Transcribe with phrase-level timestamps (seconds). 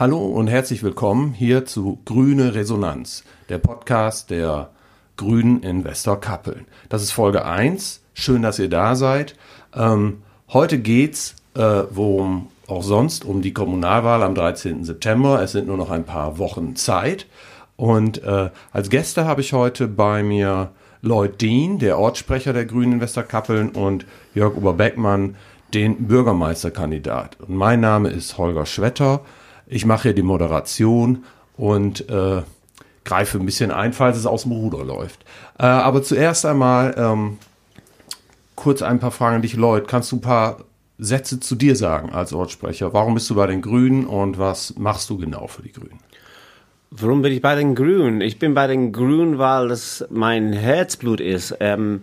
[0.00, 4.70] Hallo und herzlich willkommen hier zu Grüne Resonanz, der Podcast der
[5.16, 6.66] Grünen in Westerkappeln.
[6.88, 8.04] Das ist Folge 1.
[8.14, 9.34] Schön, dass ihr da seid.
[9.74, 10.22] Ähm,
[10.52, 14.84] heute geht's, äh, worum auch sonst, um die Kommunalwahl am 13.
[14.84, 15.42] September.
[15.42, 17.26] Es sind nur noch ein paar Wochen Zeit.
[17.74, 20.70] Und äh, als Gäste habe ich heute bei mir
[21.02, 25.34] Lloyd Dean, der Ortssprecher der Grünen in Westerkappeln, und Jörg Oberbeckmann,
[25.74, 27.36] den Bürgermeisterkandidat.
[27.40, 29.22] Und mein Name ist Holger Schwetter.
[29.68, 31.24] Ich mache hier die Moderation
[31.56, 32.42] und äh,
[33.04, 35.24] greife ein bisschen ein, falls es aus dem Ruder läuft.
[35.58, 37.38] Äh, aber zuerst einmal ähm,
[38.54, 39.88] kurz ein paar Fragen an dich, Lloyd.
[39.88, 40.58] Kannst du ein paar
[40.98, 42.92] Sätze zu dir sagen als Ortssprecher?
[42.92, 46.00] Warum bist du bei den Grünen und was machst du genau für die Grünen?
[46.90, 48.22] Warum bin ich bei den Grünen?
[48.22, 51.54] Ich bin bei den Grünen, weil das mein Herzblut ist.
[51.60, 52.02] Ähm,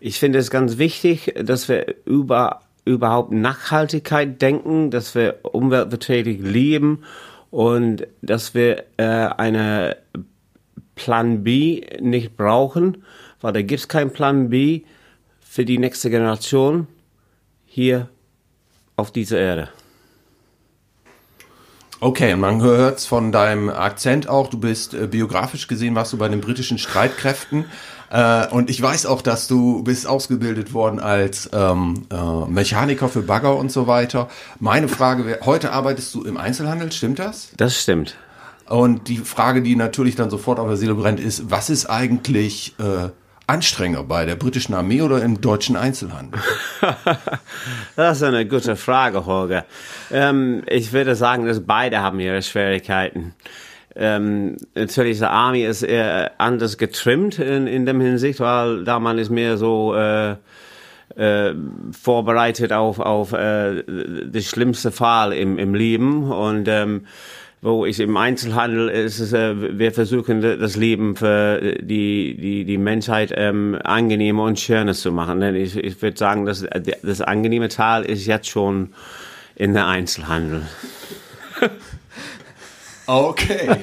[0.00, 7.04] ich finde es ganz wichtig, dass wir über überhaupt Nachhaltigkeit denken, dass wir umweltverträglich leben
[7.50, 9.96] und dass wir äh, eine
[10.94, 13.04] Plan B nicht brauchen,
[13.40, 14.82] weil da gibt es keinen Plan B
[15.40, 16.86] für die nächste Generation
[17.66, 18.08] hier
[18.96, 19.68] auf dieser Erde.
[22.00, 26.18] Okay, man hört es von deinem Akzent auch, du bist äh, biografisch gesehen, warst du
[26.18, 27.64] bei den britischen Streitkräften.
[28.10, 33.22] Äh, und ich weiß auch, dass du bist ausgebildet worden als ähm, äh, Mechaniker für
[33.22, 34.28] Bagger und so weiter.
[34.60, 37.50] Meine Frage wäre, heute arbeitest du im Einzelhandel, stimmt das?
[37.56, 38.16] Das stimmt.
[38.66, 42.74] Und die Frage, die natürlich dann sofort auf der Seele brennt, ist, was ist eigentlich
[42.78, 43.08] äh,
[43.46, 46.40] anstrengender bei der britischen Armee oder im deutschen Einzelhandel?
[47.96, 49.64] das ist eine gute Frage, Holger.
[50.10, 53.34] Ähm, ich würde sagen, dass beide haben ihre Schwierigkeiten.
[54.00, 59.18] Ähm, natürlich, die Army ist eher anders getrimmt in, in dem Hinsicht, weil da man
[59.18, 60.36] ist mehr so äh,
[61.16, 61.54] äh,
[61.90, 63.82] vorbereitet auf, auf äh,
[64.30, 67.06] das schlimmste Fall im, im Leben und ähm,
[67.60, 72.78] wo ich im Einzelhandel ist es, äh, wir versuchen das Leben für die die die
[72.78, 75.40] Menschheit ähm, angenehmer und schöner zu machen.
[75.40, 76.64] Denn ich, ich würde sagen, dass
[77.02, 78.90] das angenehme Teil ist jetzt schon
[79.56, 80.62] in der Einzelhandel.
[83.08, 83.76] Okay.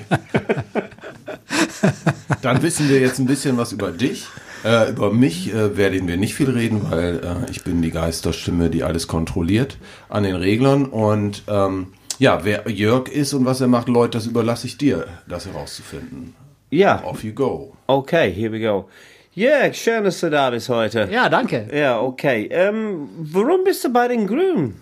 [2.44, 4.28] Dann wissen wir jetzt ein bisschen was über dich.
[4.64, 8.70] Äh, über mich äh, werden wir nicht viel reden, weil äh, ich bin die Geisterstimme,
[8.70, 9.78] die alles kontrolliert
[10.10, 11.88] an den Reglern und ähm,
[12.20, 16.36] ja, wer Jörg ist und was er macht, Leute, das überlasse ich dir, das herauszufinden.
[16.70, 17.04] Ja.
[17.04, 17.74] Off you go.
[17.88, 18.88] Okay, here we go.
[19.34, 21.10] Jörg, schön, dass du da bist heute.
[21.12, 21.68] Ja, danke.
[21.74, 22.48] Ja, okay.
[22.52, 24.80] Ähm, warum bist du bei den Grünen?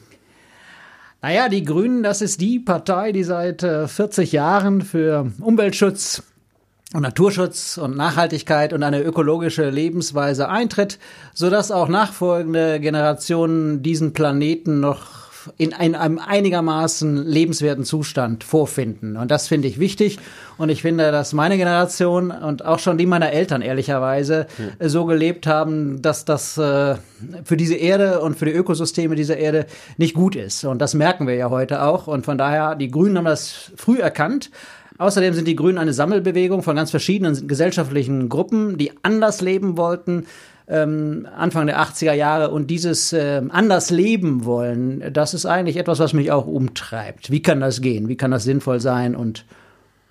[1.24, 6.22] Naja, die Grünen, das ist die Partei, die seit äh, 40 Jahren für Umweltschutz
[6.94, 11.00] und Naturschutz und Nachhaltigkeit und eine ökologische Lebensweise eintritt,
[11.34, 15.23] sodass auch nachfolgende Generationen diesen Planeten noch
[15.58, 19.18] in einem einigermaßen lebenswerten Zustand vorfinden.
[19.18, 20.20] Und das finde ich wichtig.
[20.58, 24.48] Und ich finde, dass meine Generation und auch schon die meiner Eltern ehrlicherweise
[24.80, 24.90] ja.
[24.90, 26.96] so gelebt haben, dass das äh,
[27.44, 29.66] für diese Erde und für die Ökosysteme dieser Erde
[29.98, 30.64] nicht gut ist.
[30.64, 32.08] Und das merken wir ja heute auch.
[32.08, 34.52] Und von daher, die Grünen haben das früh erkannt.
[34.98, 40.28] Außerdem sind die Grünen eine Sammelbewegung von ganz verschiedenen gesellschaftlichen Gruppen, die anders leben wollten,
[40.74, 46.00] ähm, Anfang der 80er Jahre und dieses äh, anders leben wollen, das ist eigentlich etwas,
[46.00, 47.30] was mich auch umtreibt.
[47.30, 48.10] Wie kann das gehen?
[48.10, 49.16] Wie kann das sinnvoll sein?
[49.16, 49.46] Und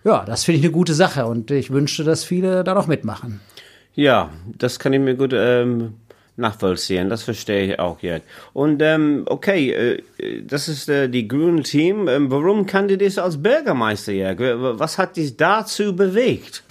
[0.04, 3.40] ja, das finde ich eine gute Sache und ich wünschte, dass viele da noch mitmachen.
[3.94, 5.94] Ja, das kann ich mir gut ähm,
[6.36, 8.26] nachvollziehen, das verstehe ich auch jetzt.
[8.52, 12.06] Und ähm, okay, äh, das ist äh, die grüne Team.
[12.08, 14.38] Ähm, warum kandidierst du als Bürgermeister, Jörg?
[14.78, 16.62] Was hat dich dazu bewegt?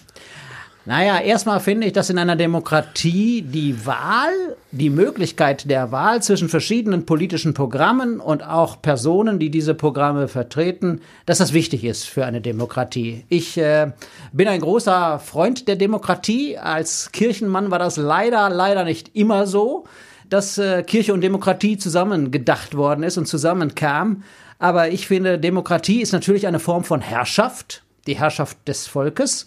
[0.85, 6.49] Naja, erstmal finde ich, dass in einer Demokratie die Wahl, die Möglichkeit der Wahl zwischen
[6.49, 12.25] verschiedenen politischen Programmen und auch Personen, die diese Programme vertreten, dass das wichtig ist für
[12.25, 13.25] eine Demokratie.
[13.29, 13.91] Ich äh,
[14.31, 16.57] bin ein großer Freund der Demokratie.
[16.57, 19.83] Als Kirchenmann war das leider, leider nicht immer so,
[20.29, 24.23] dass äh, Kirche und Demokratie zusammen gedacht worden ist und zusammenkam.
[24.57, 29.45] Aber ich finde, Demokratie ist natürlich eine Form von Herrschaft, die Herrschaft des Volkes.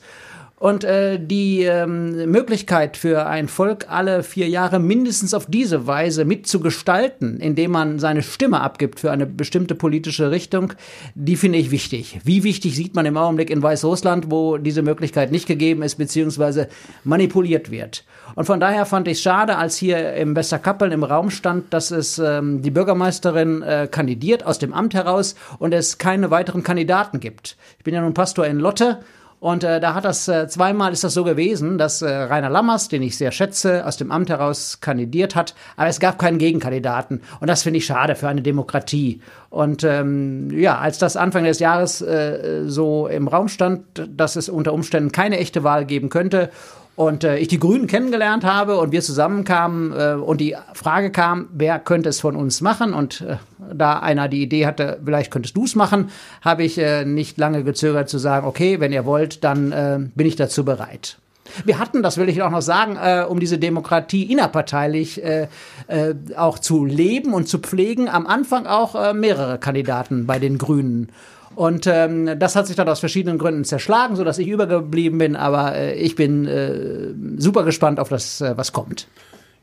[0.57, 6.25] Und äh, die ähm, Möglichkeit für ein Volk, alle vier Jahre mindestens auf diese Weise
[6.25, 10.73] mitzugestalten, indem man seine Stimme abgibt für eine bestimmte politische Richtung,
[11.17, 12.21] die finde ich wichtig.
[12.23, 16.69] Wie wichtig sieht man im Augenblick in Weißrussland, wo diese Möglichkeit nicht gegeben ist, beziehungsweise
[17.03, 18.05] manipuliert wird.
[18.37, 21.91] Und von daher fand ich es schade, als hier im Westerkappeln im Raum stand, dass
[21.91, 27.19] es ähm, die Bürgermeisterin äh, kandidiert aus dem Amt heraus und es keine weiteren Kandidaten
[27.19, 27.57] gibt.
[27.79, 29.01] Ich bin ja nun Pastor in Lotte
[29.45, 32.89] Und äh, da hat das äh, zweimal ist das so gewesen, dass äh, Rainer Lammers,
[32.89, 37.21] den ich sehr schätze, aus dem Amt heraus kandidiert hat, aber es gab keinen Gegenkandidaten.
[37.41, 39.21] Und das finde ich schade für eine Demokratie.
[39.51, 44.49] Und ähm, ja, als das Anfang des Jahres äh, so im Raum stand, dass es
[44.49, 46.49] unter Umständen keine echte Wahl geben könnte
[46.97, 51.49] und äh, ich die Grünen kennengelernt habe und wir zusammenkamen äh, und die Frage kam,
[51.53, 52.95] wer könnte es von uns machen?
[52.95, 53.37] Und äh,
[53.73, 56.11] da einer die Idee hatte, vielleicht könntest du es machen,
[56.43, 60.27] habe ich äh, nicht lange gezögert zu sagen, okay, wenn ihr wollt, dann äh, bin
[60.27, 61.19] ich dazu bereit.
[61.65, 65.49] Wir hatten, das will ich auch noch sagen, äh, um diese Demokratie innerparteilich äh,
[65.89, 70.59] äh, auch zu leben und zu pflegen, am Anfang auch äh, mehrere Kandidaten bei den
[70.59, 71.11] Grünen.
[71.55, 75.37] Und ähm, das hat sich dann aus verschiedenen Gründen zerschlagen, sodass ich übergeblieben bin.
[75.37, 79.07] Aber äh, ich bin äh, super gespannt auf das, äh, was kommt.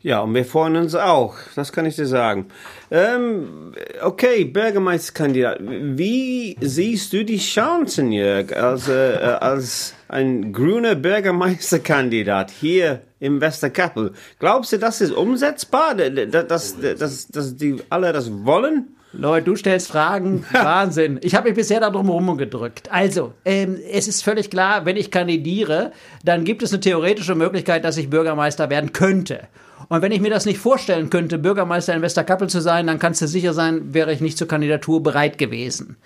[0.03, 2.47] Ja, und wir freuen uns auch, das kann ich dir sagen.
[2.89, 12.49] Ähm, okay, Bürgermeisterkandidat, wie siehst du die Chancen, Jörg, als, äh, als ein grüner Bürgermeisterkandidat
[12.49, 14.13] hier im Westerkappel?
[14.39, 18.95] Glaubst du, das ist umsetzbar, dass, dass, dass die alle das wollen?
[19.13, 21.19] Leute, du stellst Fragen, Wahnsinn.
[21.21, 22.91] Ich habe mich bisher darum rumgedrückt.
[22.91, 25.91] Also, ähm, es ist völlig klar, wenn ich kandidiere,
[26.23, 29.41] dann gibt es eine theoretische Möglichkeit, dass ich Bürgermeister werden könnte.
[29.89, 33.21] Und wenn ich mir das nicht vorstellen könnte, Bürgermeister in Westerkappel zu sein, dann kannst
[33.21, 35.97] du sicher sein, wäre ich nicht zur Kandidatur bereit gewesen.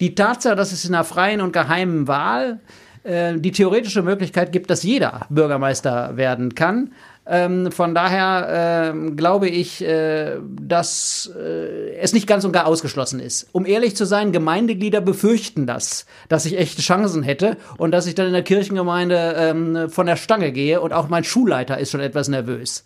[0.00, 2.58] Die Tatsache, dass es in einer freien und geheimen Wahl
[3.04, 6.92] äh, die theoretische Möglichkeit gibt, dass jeder Bürgermeister werden kann,
[7.28, 13.20] ähm, von daher äh, glaube ich, äh, dass äh, es nicht ganz und gar ausgeschlossen
[13.20, 13.48] ist.
[13.52, 18.14] Um ehrlich zu sein, Gemeindeglieder befürchten das, dass ich echte Chancen hätte und dass ich
[18.14, 22.00] dann in der Kirchengemeinde ähm, von der Stange gehe und auch mein Schulleiter ist schon
[22.00, 22.84] etwas nervös.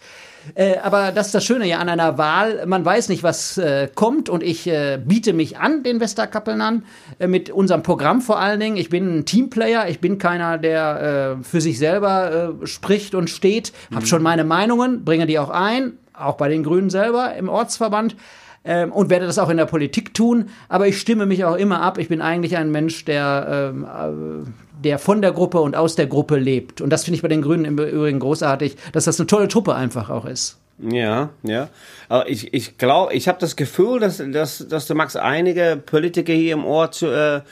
[0.54, 2.66] Äh, aber das ist das Schöne ja an einer Wahl.
[2.66, 6.84] Man weiß nicht, was äh, kommt und ich äh, biete mich an, den Westerkappeln an,
[7.18, 8.76] äh, mit unserem Programm vor allen Dingen.
[8.76, 13.30] Ich bin ein Teamplayer, ich bin keiner, der äh, für sich selber äh, spricht und
[13.30, 13.72] steht.
[13.90, 13.96] Mhm.
[13.96, 18.16] Hab schon meine Meinungen, bringe die auch ein, auch bei den Grünen selber im Ortsverband
[18.64, 20.48] ähm, und werde das auch in der Politik tun.
[20.70, 21.98] Aber ich stimme mich auch immer ab.
[21.98, 26.06] Ich bin eigentlich ein Mensch, der, ähm, äh, der von der Gruppe und aus der
[26.06, 26.80] Gruppe lebt.
[26.80, 29.74] Und das finde ich bei den Grünen im Übrigen großartig, dass das eine tolle Truppe
[29.74, 30.58] einfach auch ist.
[30.78, 31.68] Ja, ja.
[32.08, 36.32] Aber ich, ich glaube, ich habe das Gefühl, dass, dass, dass du magst einige Politiker
[36.32, 37.42] hier im Ort zu, äh,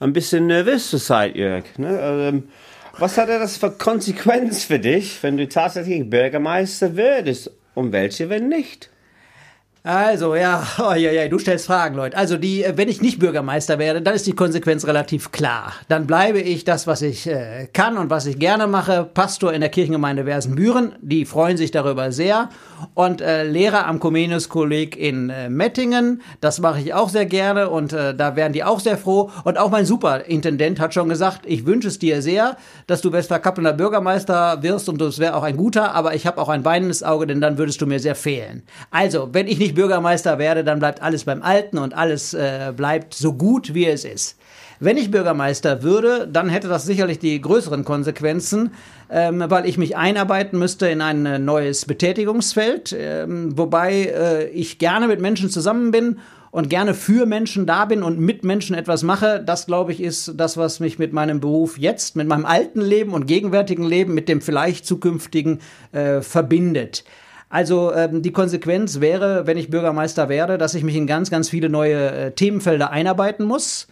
[0.00, 1.64] ein bisschen nervös zur Zeit, Jörg.
[1.76, 2.00] Ne?
[2.00, 2.44] Ähm,
[2.98, 7.50] was hat das für Konsequenz für dich, wenn du tatsächlich Bürgermeister würdest?
[7.74, 8.90] Und welche, wenn nicht?
[9.84, 12.16] Also, ja, oh, ja, ja, du stellst Fragen, Leute.
[12.16, 15.72] Also, die, äh, wenn ich nicht Bürgermeister werde, dann ist die Konsequenz relativ klar.
[15.88, 19.60] Dann bleibe ich das, was ich äh, kann und was ich gerne mache, Pastor in
[19.60, 20.92] der Kirchengemeinde Wersenbüren.
[21.00, 22.48] Die freuen sich darüber sehr.
[22.94, 26.22] Und äh, Lehrer am Comenius-Kolleg in äh, Mettingen.
[26.40, 29.30] Das mache ich auch sehr gerne und äh, da wären die auch sehr froh.
[29.42, 32.56] Und auch mein Superintendent hat schon gesagt, ich wünsche es dir sehr,
[32.86, 36.48] dass du Westerkappeler Bürgermeister wirst und das wäre auch ein guter, aber ich habe auch
[36.48, 38.62] ein weinendes Auge, denn dann würdest du mir sehr fehlen.
[38.90, 42.72] Also, wenn ich nicht ich Bürgermeister werde, dann bleibt alles beim Alten und alles äh,
[42.76, 44.36] bleibt so gut, wie es ist.
[44.80, 48.72] Wenn ich Bürgermeister würde, dann hätte das sicherlich die größeren Konsequenzen,
[49.10, 54.78] ähm, weil ich mich einarbeiten müsste in ein äh, neues Betätigungsfeld, ähm, wobei äh, ich
[54.78, 56.18] gerne mit Menschen zusammen bin
[56.50, 59.42] und gerne für Menschen da bin und mit Menschen etwas mache.
[59.42, 63.14] Das, glaube ich, ist das, was mich mit meinem Beruf jetzt, mit meinem alten Leben
[63.14, 65.60] und gegenwärtigen Leben, mit dem vielleicht zukünftigen
[65.92, 67.04] äh, verbindet.
[67.52, 71.50] Also ähm, die Konsequenz wäre, wenn ich Bürgermeister werde, dass ich mich in ganz, ganz
[71.50, 73.88] viele neue äh, Themenfelder einarbeiten muss.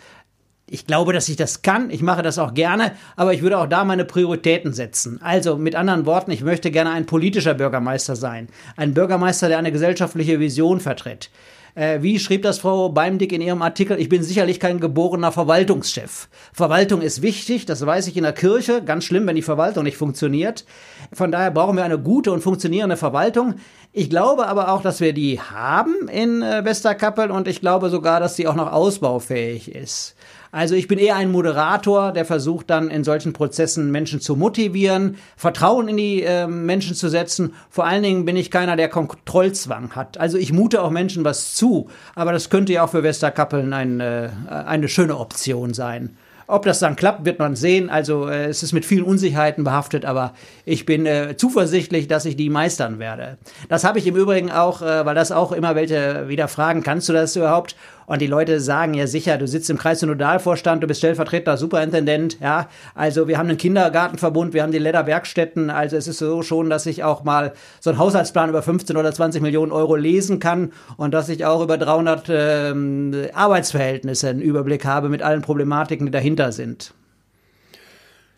[0.66, 1.90] Ich glaube, dass ich das kann.
[1.90, 5.20] Ich mache das auch gerne, aber ich würde auch da meine Prioritäten setzen.
[5.22, 8.48] Also mit anderen Worten, ich möchte gerne ein politischer Bürgermeister sein.
[8.78, 11.28] Ein Bürgermeister, der eine gesellschaftliche Vision vertritt.
[11.74, 13.98] Äh, wie schrieb das Frau Beimdick in ihrem Artikel?
[14.00, 16.28] Ich bin sicherlich kein geborener Verwaltungschef.
[16.52, 18.82] Verwaltung ist wichtig, das weiß ich in der Kirche.
[18.82, 20.64] Ganz schlimm, wenn die Verwaltung nicht funktioniert.
[21.12, 23.54] Von daher brauchen wir eine gute und funktionierende Verwaltung.
[23.92, 28.20] Ich glaube aber auch, dass wir die haben in äh, Westerkappel und ich glaube sogar,
[28.20, 30.14] dass sie auch noch ausbaufähig ist.
[30.52, 35.16] Also ich bin eher ein Moderator, der versucht dann in solchen Prozessen Menschen zu motivieren,
[35.37, 37.54] Vertrauen in die äh, Menschen zu setzen.
[37.71, 40.19] Vor allen Dingen bin ich keiner, der Kontrollzwang hat.
[40.19, 44.00] Also ich mute auch Menschen was zu, aber das könnte ja auch für Westerkappeln ein,
[44.00, 46.16] äh, eine schöne Option sein.
[46.50, 47.90] Ob das dann klappt, wird man sehen.
[47.90, 52.35] Also äh, es ist mit vielen Unsicherheiten behaftet, aber ich bin äh, zuversichtlich, dass ich
[52.35, 53.38] die meistern werde.
[53.69, 57.09] Das habe ich im Übrigen auch, äh, weil das auch immer welche wieder fragen, kannst
[57.09, 57.76] du das überhaupt?
[58.10, 62.68] Und die Leute sagen ja sicher, du sitzt im Kreissynodalvorstand, du bist stellvertretender Superintendent, ja.
[62.96, 65.70] Also wir haben einen Kindergartenverbund, wir haben die Lederwerkstätten.
[65.70, 69.12] Also es ist so schon, dass ich auch mal so einen Haushaltsplan über 15 oder
[69.12, 74.84] 20 Millionen Euro lesen kann und dass ich auch über 300 ähm, Arbeitsverhältnisse einen Überblick
[74.84, 76.92] habe mit allen Problematiken, die dahinter sind.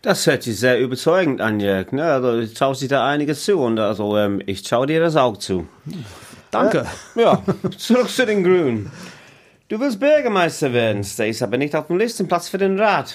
[0.03, 1.93] Das hört sich sehr überzeugend an, Jörg.
[1.93, 2.05] Ne?
[2.05, 5.39] Also, ich traue sich da einiges zu und also, ähm, ich schaue dir das auch
[5.39, 5.67] zu.
[6.51, 6.85] Danke.
[7.15, 7.43] Ja,
[7.79, 8.91] zurück zu den Grünen.
[9.73, 13.15] Du willst Bürgermeister werden, stehst aber nicht auf dem Listenplatz für den Rat.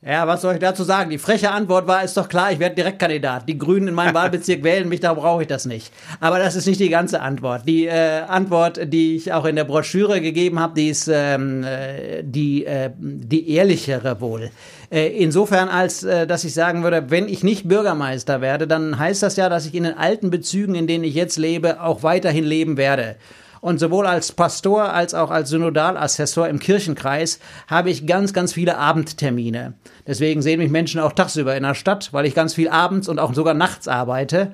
[0.00, 1.10] Ja, was soll ich dazu sagen?
[1.10, 3.48] Die freche Antwort war, ist doch klar, ich werde Direktkandidat.
[3.48, 5.92] Die Grünen in meinem Wahlbezirk wählen mich, da brauche ich das nicht.
[6.20, 7.66] Aber das ist nicht die ganze Antwort.
[7.66, 12.22] Die äh, Antwort, die ich auch in der Broschüre gegeben habe, die ist ähm, äh,
[12.22, 14.52] die, äh, die ehrlichere wohl.
[14.92, 19.24] Äh, insofern, als äh, dass ich sagen würde, wenn ich nicht Bürgermeister werde, dann heißt
[19.24, 22.44] das ja, dass ich in den alten Bezügen, in denen ich jetzt lebe, auch weiterhin
[22.44, 23.16] leben werde.
[23.60, 28.76] Und sowohl als Pastor als auch als Synodalassessor im Kirchenkreis habe ich ganz, ganz viele
[28.76, 29.74] Abendtermine.
[30.06, 33.18] Deswegen sehen mich Menschen auch tagsüber in der Stadt, weil ich ganz viel abends und
[33.18, 34.52] auch sogar nachts arbeite.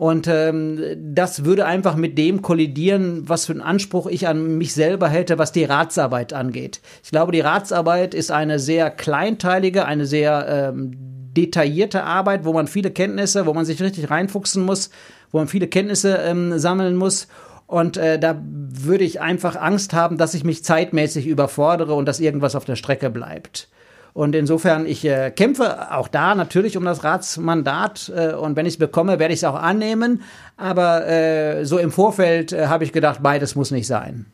[0.00, 4.72] Und ähm, das würde einfach mit dem kollidieren, was für einen Anspruch ich an mich
[4.72, 6.80] selber hätte, was die Ratsarbeit angeht.
[7.04, 10.92] Ich glaube, die Ratsarbeit ist eine sehr kleinteilige, eine sehr ähm,
[11.36, 14.88] detaillierte Arbeit, wo man viele Kenntnisse, wo man sich richtig reinfuchsen muss,
[15.32, 17.28] wo man viele Kenntnisse ähm, sammeln muss.
[17.70, 22.18] Und äh, da würde ich einfach Angst haben, dass ich mich zeitmäßig überfordere und dass
[22.18, 23.68] irgendwas auf der Strecke bleibt.
[24.12, 28.72] Und insofern, ich äh, kämpfe auch da natürlich um das Ratsmandat äh, und wenn ich
[28.72, 30.22] es bekomme, werde ich es auch annehmen.
[30.56, 34.26] Aber äh, so im Vorfeld äh, habe ich gedacht, beides muss nicht sein.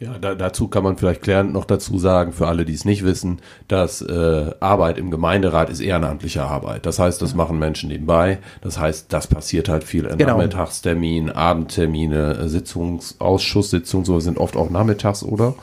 [0.00, 3.04] Ja, da, dazu kann man vielleicht klärend noch dazu sagen, für alle, die es nicht
[3.04, 6.86] wissen, dass äh, Arbeit im Gemeinderat ist ehrenamtliche Arbeit.
[6.86, 8.38] Das heißt, das machen Menschen nebenbei.
[8.62, 10.04] Das heißt, das passiert halt viel.
[10.04, 10.38] Genau.
[10.38, 15.54] Nachmittagstermin, Abendtermine, äh, Sitzungs, Ausschusssitzungen, so sind oft auch nachmittags, oder?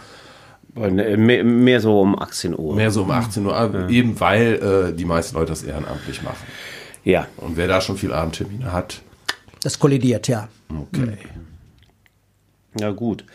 [0.75, 2.75] Mehr, mehr so um 18 Uhr.
[2.75, 3.89] Mehr so um 18 Uhr, ja.
[3.89, 6.45] eben weil äh, die meisten Leute das ehrenamtlich machen.
[7.03, 7.25] Ja.
[7.37, 9.01] Und wer da schon viel Abendtermine hat.
[9.63, 10.47] Das kollidiert, ja.
[10.69, 11.17] Okay.
[12.79, 13.25] Ja, gut.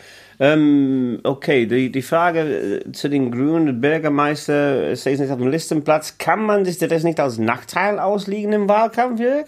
[0.43, 6.17] Ähm, okay, die, die Frage äh, zu den Grünen, Bürgermeister steht nicht auf dem Listenplatz.
[6.17, 9.45] Kann man sich das nicht als Nachteil auslegen im Wahlkampf, Jörg?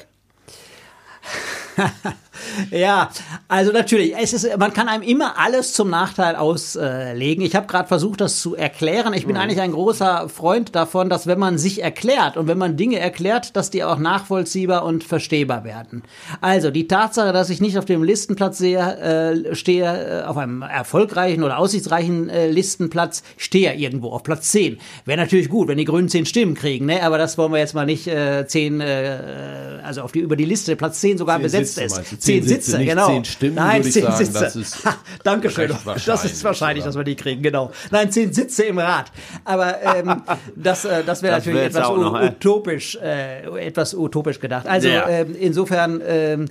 [2.72, 3.10] ja,
[3.48, 7.44] also natürlich, es ist, man kann einem immer alles zum Nachteil auslegen.
[7.44, 9.14] Ich habe gerade versucht, das zu erklären.
[9.14, 9.42] Ich bin mhm.
[9.42, 13.56] eigentlich ein großer Freund davon, dass wenn man sich erklärt und wenn man Dinge erklärt,
[13.56, 16.04] dass die auch nachvollziehbar und verstehbar werden.
[16.42, 20.62] Also die Tatsache, dass ich nicht auf dem Listenplatz sehe, äh, stehe, äh, auf einem
[20.62, 24.78] erfolgreichen oder aussichtsreichen äh, Listenplatz, stehe irgendwo auf Platz 10.
[25.06, 27.04] Wäre natürlich gut, wenn die Grünen 10 Stimmen kriegen, ne?
[27.04, 29.18] aber das wollen wir jetzt mal nicht äh, 10, äh,
[29.84, 32.22] also auf die, über die Liste Platz 10 sogar besetzt Sitze, ist.
[32.22, 33.08] Zehn, zehn Sitze, Sitze genau.
[33.08, 34.40] Zehn Stimmen, Nein, zehn sagen, Sitze.
[34.40, 35.74] Das ist ha, Dankeschön.
[36.06, 36.90] Das ist wahrscheinlich, oder?
[36.90, 37.72] dass wir die kriegen, genau.
[37.92, 39.12] Nein, zehn Sitze im Rat.
[39.44, 40.22] Aber ähm,
[40.56, 44.68] das, äh, das wäre natürlich etwas noch, utopisch, äh, etwas utopisch gedacht.
[44.68, 45.08] Also ja.
[45.08, 46.02] ähm, insofern.
[46.06, 46.48] Ähm, äh,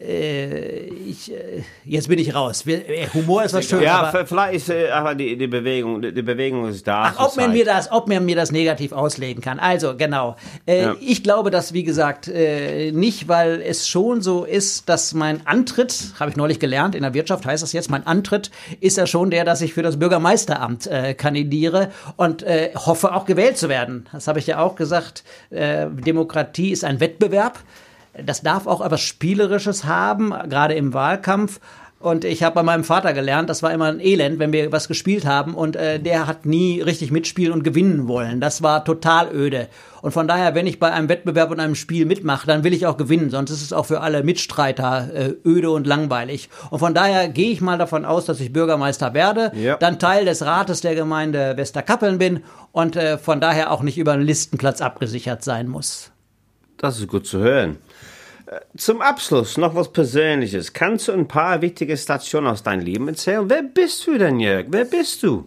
[0.00, 2.66] ich, äh, jetzt bin ich raus.
[2.66, 3.84] Äh, Humor ist was Schönes.
[3.84, 7.12] Ja, aber, vielleicht ist äh, aber die, die Bewegung, die, Bewegung ist da.
[7.14, 9.58] Ach, ob man mir das, ob man mir das negativ auslegen kann.
[9.58, 10.36] Also genau.
[10.66, 10.96] Äh, ja.
[11.00, 16.14] Ich glaube, dass wie gesagt äh, nicht, weil es schon so ist, dass mein Antritt,
[16.18, 19.30] habe ich neulich gelernt, in der Wirtschaft heißt das jetzt, mein Antritt ist ja schon
[19.30, 24.08] der, dass ich für das Bürgermeisteramt äh, kandidiere und äh, hoffe auch gewählt zu werden.
[24.12, 25.24] Das habe ich ja auch gesagt.
[25.50, 27.58] Äh, Demokratie ist ein Wettbewerb.
[28.14, 31.60] Das darf auch etwas Spielerisches haben, gerade im Wahlkampf.
[32.00, 34.88] Und ich habe bei meinem Vater gelernt, das war immer ein Elend, wenn wir was
[34.88, 35.54] gespielt haben.
[35.54, 38.40] Und äh, der hat nie richtig mitspielen und gewinnen wollen.
[38.40, 39.68] Das war total öde.
[40.00, 42.86] Und von daher, wenn ich bei einem Wettbewerb und einem Spiel mitmache, dann will ich
[42.86, 43.28] auch gewinnen.
[43.28, 46.48] Sonst ist es auch für alle Mitstreiter äh, öde und langweilig.
[46.70, 49.76] Und von daher gehe ich mal davon aus, dass ich Bürgermeister werde, ja.
[49.76, 52.40] dann Teil des Rates der Gemeinde Westerkappeln bin
[52.72, 56.12] und äh, von daher auch nicht über einen Listenplatz abgesichert sein muss.
[56.78, 57.76] Das ist gut zu hören.
[58.76, 60.72] Zum Abschluss noch was Persönliches.
[60.72, 63.48] Kannst du ein paar wichtige Stationen aus deinem Leben erzählen?
[63.48, 64.66] Wer bist du denn, Jörg?
[64.70, 65.46] Wer bist du?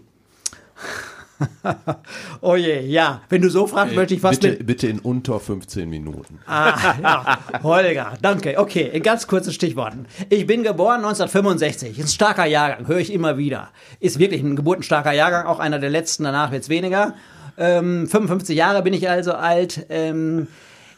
[2.42, 3.22] oh je, ja.
[3.28, 4.40] Wenn du so fragst, möchte ich fast.
[4.40, 6.40] Bitte, bitte in unter 15 Minuten.
[6.48, 7.40] Ah, ja.
[7.64, 8.58] Holger, danke.
[8.58, 10.06] Okay, in ganz kurzen Stichworten.
[10.30, 11.98] Ich bin geboren 1965.
[12.00, 13.70] Ist ein starker Jahrgang, höre ich immer wieder.
[14.00, 17.16] Ist wirklich ein geburtenstarker Jahrgang, auch einer der letzten, danach wird es weniger.
[17.58, 19.86] Ähm, 55 Jahre bin ich also alt.
[19.90, 20.48] Ähm,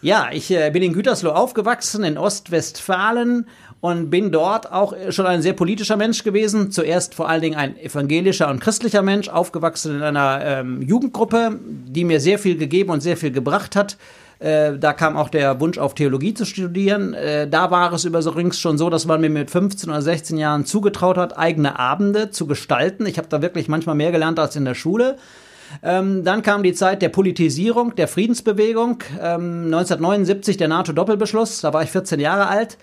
[0.02, 3.48] ja, ich äh, bin in Gütersloh aufgewachsen, in Ostwestfalen
[3.82, 6.72] und bin dort auch schon ein sehr politischer Mensch gewesen.
[6.72, 12.04] Zuerst vor allen Dingen ein evangelischer und christlicher Mensch, aufgewachsen in einer ähm, Jugendgruppe, die
[12.04, 13.98] mir sehr viel gegeben und sehr viel gebracht hat.
[14.40, 17.14] Äh, da kam auch der Wunsch auf Theologie zu studieren.
[17.14, 20.66] Äh, da war es übrigens schon so, dass man mir mit 15 oder 16 Jahren
[20.66, 23.06] zugetraut hat, eigene Abende zu gestalten.
[23.06, 25.18] Ich habe da wirklich manchmal mehr gelernt als in der Schule.
[25.84, 29.04] Ähm, dann kam die Zeit der Politisierung, der Friedensbewegung.
[29.22, 32.78] Ähm, 1979 der NATO-Doppelbeschluss, da war ich 14 Jahre alt.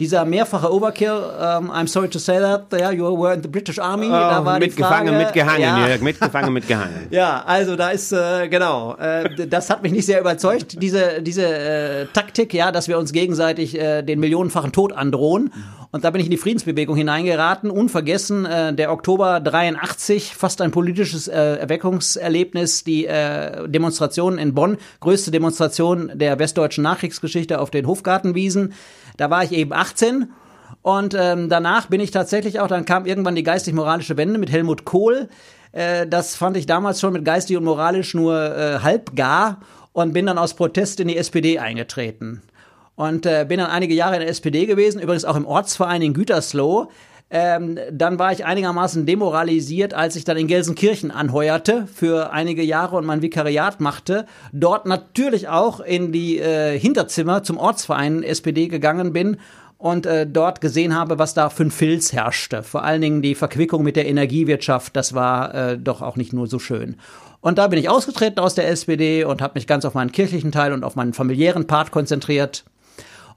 [0.00, 3.80] Dieser mehrfache Overkill, um, I'm sorry to say that, yeah, you were in the British
[3.80, 4.06] Army.
[4.06, 7.06] Oh, da war mitgefangen, Frage, mitgehangen, ja, Jörg, mitgefangen, mitgehangen.
[7.10, 11.46] ja, also da ist äh, genau, äh, das hat mich nicht sehr überzeugt, diese diese
[11.46, 15.50] äh, Taktik, ja, dass wir uns gegenseitig äh, den millionenfachen Tod androhen.
[15.90, 17.70] Und da bin ich in die Friedensbewegung hineingeraten.
[17.70, 24.76] Unvergessen äh, der Oktober 83, fast ein politisches äh, Erweckungserlebnis, die äh, Demonstrationen in Bonn,
[25.00, 28.74] größte Demonstration der westdeutschen Nachkriegsgeschichte auf den Hofgartenwiesen.
[29.18, 30.32] Da war ich eben 18
[30.80, 34.86] und ähm, danach bin ich tatsächlich auch, dann kam irgendwann die geistig-moralische Wende mit Helmut
[34.86, 35.28] Kohl.
[35.72, 39.60] Äh, das fand ich damals schon mit geistig und moralisch nur äh, halb gar
[39.92, 42.42] und bin dann aus Protest in die SPD eingetreten.
[42.94, 46.14] Und äh, bin dann einige Jahre in der SPD gewesen, übrigens auch im Ortsverein in
[46.14, 46.90] Gütersloh.
[47.30, 52.96] Ähm, dann war ich einigermaßen demoralisiert, als ich dann in Gelsenkirchen anheuerte für einige Jahre
[52.96, 54.24] und mein Vikariat machte.
[54.52, 59.36] Dort natürlich auch in die äh, Hinterzimmer zum Ortsverein SPD gegangen bin
[59.76, 62.62] und äh, dort gesehen habe, was da für ein Filz herrschte.
[62.62, 66.46] Vor allen Dingen die Verquickung mit der Energiewirtschaft, das war äh, doch auch nicht nur
[66.46, 66.96] so schön.
[67.40, 70.50] Und da bin ich ausgetreten aus der SPD und habe mich ganz auf meinen kirchlichen
[70.50, 72.64] Teil und auf meinen familiären Part konzentriert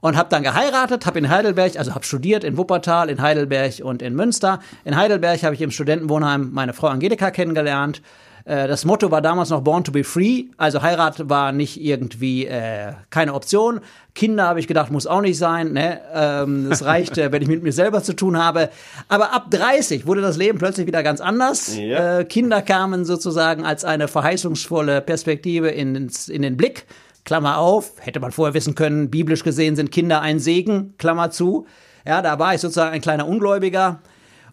[0.02, 4.02] und habe dann geheiratet, habe in Heidelberg, also habe studiert in Wuppertal, in Heidelberg und
[4.02, 4.58] in Münster.
[4.84, 8.02] In Heidelberg habe ich im Studentenwohnheim meine Frau Angelika kennengelernt.
[8.44, 12.46] Äh, Das Motto war damals noch Born to be Free, also Heirat war nicht irgendwie
[12.46, 13.78] äh, keine Option.
[14.16, 15.72] Kinder habe ich gedacht, muss auch nicht sein.
[15.72, 16.00] Ne?
[16.12, 18.70] Ähm, es reicht, äh, wenn ich mit mir selber zu tun habe.
[19.08, 21.76] Aber ab 30 wurde das Leben plötzlich wieder ganz anders.
[21.76, 22.18] Ja.
[22.18, 26.86] Äh, Kinder kamen sozusagen als eine verheißungsvolle Perspektive in, in den Blick.
[27.24, 31.66] Klammer auf, hätte man vorher wissen können, biblisch gesehen sind Kinder ein Segen, Klammer zu.
[32.04, 34.00] Ja, da war ich sozusagen ein kleiner Ungläubiger.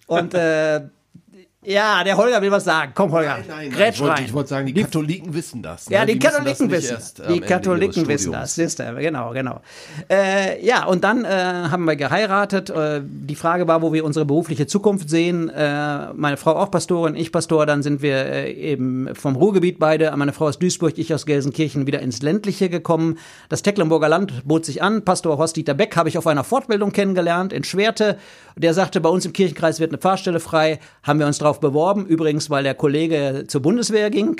[0.06, 0.82] Und äh,
[1.62, 2.94] ja, der Holger will was sagen.
[2.96, 3.40] Komm, Holger,
[3.70, 5.90] grätsch ich wollte, ich wollte sagen, die Katholiken wissen das.
[5.90, 6.14] Ja, ne?
[6.14, 9.60] die, wissen das Katholiken wissen erst am Die Katholiken wissen das, siehst du, genau, genau.
[10.10, 12.70] Äh, ja, und dann äh, haben wir geheiratet.
[12.70, 15.50] Äh, die Frage war, wo wir unsere berufliche Zukunft sehen.
[15.50, 17.66] Äh, meine Frau auch Pastorin, ich Pastor.
[17.66, 20.16] Dann sind wir äh, eben vom Ruhrgebiet beide.
[20.16, 23.18] Meine Frau aus Duisburg, ich aus Gelsenkirchen wieder ins Ländliche gekommen.
[23.50, 25.04] Das Tecklenburger Land bot sich an.
[25.04, 28.18] Pastor Horst-Dieter Beck habe ich auf einer Fortbildung kennengelernt in Schwerte.
[28.56, 30.80] Der sagte, bei uns im Kirchenkreis wird eine Pfarrstelle frei.
[31.04, 32.06] Haben wir uns drauf beworben.
[32.06, 34.38] Übrigens, weil der Kollege zur Bundeswehr ging.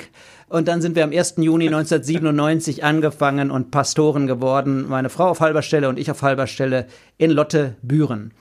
[0.48, 1.34] Und dann sind wir am 1.
[1.38, 4.86] Juni 1997 angefangen und Pastoren geworden.
[4.88, 6.86] Meine Frau auf halber Stelle und ich auf halber Stelle
[7.18, 8.32] in Lotte Büren.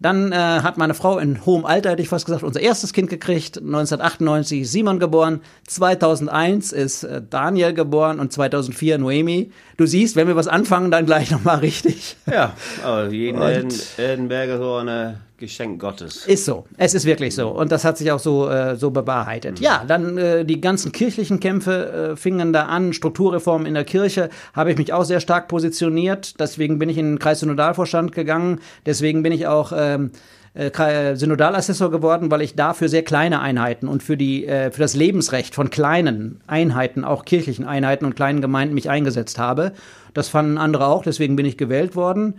[0.00, 3.10] Dann äh, hat meine Frau in hohem Alter, hätte ich fast gesagt, unser erstes Kind
[3.10, 3.58] gekriegt.
[3.58, 5.42] 1998 ist Simon geboren.
[5.66, 9.52] 2001 ist äh, Daniel geboren und 2004 Noemi.
[9.76, 12.16] Du siehst, wenn wir was anfangen, dann gleich nochmal richtig.
[12.26, 13.68] Ja, aber jeden
[13.98, 16.26] Edenberger so ein Geschenk Gottes.
[16.26, 16.66] Ist so.
[16.76, 17.48] Es ist wirklich so.
[17.48, 19.58] Und das hat sich auch so, äh, so bewahrheitet.
[19.58, 22.92] Ja, dann äh, die ganzen kirchlichen Kämpfe äh, fingen da an.
[22.92, 26.38] Strukturreformen in der Kirche habe ich mich auch sehr stark positioniert.
[26.38, 28.60] Deswegen bin ich in den Kreissynodalvorstand gegangen.
[28.86, 30.12] Deswegen bin ich auch ähm,
[30.54, 34.70] äh, Kre- Synodalassessor geworden, weil ich da für sehr kleine Einheiten und für, die, äh,
[34.70, 39.72] für das Lebensrecht von kleinen Einheiten, auch kirchlichen Einheiten und kleinen Gemeinden mich eingesetzt habe.
[40.12, 42.34] Das fanden andere auch, deswegen bin ich gewählt worden.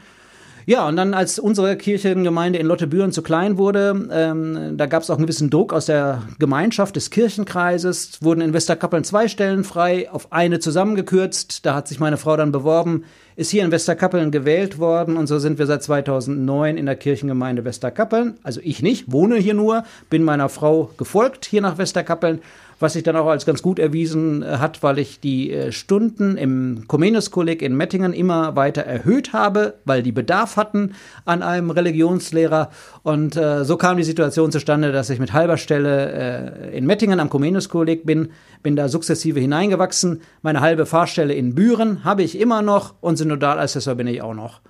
[0.65, 5.09] Ja, und dann, als unsere Kirchengemeinde in Lottebüren zu klein wurde, ähm, da gab es
[5.09, 10.11] auch einen gewissen Druck aus der Gemeinschaft des Kirchenkreises, wurden in Westerkappeln zwei Stellen frei,
[10.11, 11.65] auf eine zusammengekürzt.
[11.65, 15.39] Da hat sich meine Frau dann beworben, ist hier in Westerkappeln gewählt worden und so
[15.39, 18.35] sind wir seit 2009 in der Kirchengemeinde Westerkappeln.
[18.43, 22.41] Also ich nicht, wohne hier nur, bin meiner Frau gefolgt hier nach Westerkappeln
[22.81, 26.35] was sich dann auch als ganz gut erwiesen äh, hat, weil ich die äh, Stunden
[26.35, 30.93] im Comenius-Kolleg in Mettingen immer weiter erhöht habe, weil die Bedarf hatten
[31.25, 32.71] an einem Religionslehrer.
[33.03, 37.19] Und äh, so kam die Situation zustande, dass ich mit halber Stelle äh, in Mettingen
[37.19, 38.29] am Comenius-Kolleg bin,
[38.63, 40.21] bin da sukzessive hineingewachsen.
[40.41, 44.61] Meine halbe Fahrstelle in Büren habe ich immer noch und Synodalassessor bin ich auch noch.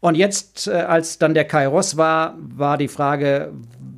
[0.00, 3.52] Und jetzt, äh, als dann der Kairos war, war die Frage,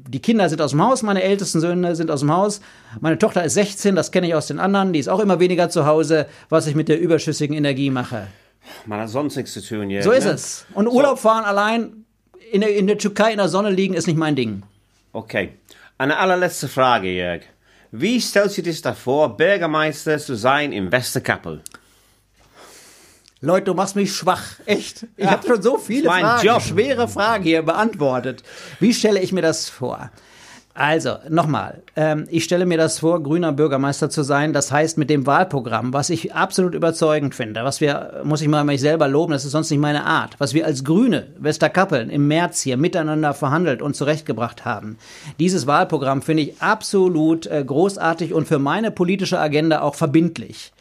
[0.08, 2.60] die Kinder sind aus dem Haus, meine ältesten Söhne sind aus dem Haus.
[3.00, 5.68] Meine Tochter ist 16, das kenne ich aus den anderen, die ist auch immer weniger
[5.68, 8.28] zu Hause, was ich mit der überschüssigen Energie mache.
[8.84, 10.04] Man hat sonst nichts zu tun, Jörg.
[10.04, 10.30] So ist ne?
[10.32, 10.66] es.
[10.74, 12.04] Und Urlaub fahren allein
[12.52, 14.62] in der, in der Türkei in der Sonne liegen ist nicht mein Ding.
[15.12, 15.54] Okay.
[15.98, 17.42] Eine allerletzte Frage, Jörg.
[17.90, 21.62] Wie stellst du dich da vor, Bürgermeister zu sein in Westerkappel?
[23.42, 24.44] Leute, du machst mich schwach.
[24.64, 25.06] Echt.
[25.16, 26.62] Ich habe schon so viele mein Fragen, Job.
[26.62, 28.42] schwere Fragen hier beantwortet.
[28.80, 30.10] Wie stelle ich mir das vor?
[30.72, 34.52] Also, nochmal, ähm, ich stelle mir das vor, grüner Bürgermeister zu sein.
[34.52, 38.62] Das heißt, mit dem Wahlprogramm, was ich absolut überzeugend finde, was wir, muss ich mal
[38.62, 42.28] mich selber loben, das ist sonst nicht meine Art, was wir als Grüne Westerkappeln im
[42.28, 44.98] März hier miteinander verhandelt und zurechtgebracht haben.
[45.38, 50.72] Dieses Wahlprogramm finde ich absolut äh, großartig und für meine politische Agenda auch verbindlich.